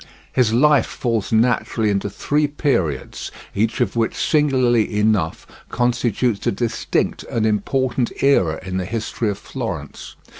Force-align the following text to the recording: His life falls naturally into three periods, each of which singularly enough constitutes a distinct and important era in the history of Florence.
His 0.33 0.51
life 0.51 0.87
falls 0.87 1.31
naturally 1.31 1.91
into 1.91 2.09
three 2.09 2.47
periods, 2.47 3.31
each 3.53 3.81
of 3.81 3.95
which 3.95 4.15
singularly 4.15 4.97
enough 4.97 5.45
constitutes 5.69 6.47
a 6.47 6.51
distinct 6.51 7.21
and 7.25 7.45
important 7.45 8.11
era 8.23 8.59
in 8.65 8.77
the 8.77 8.85
history 8.85 9.29
of 9.29 9.37
Florence. 9.37 10.15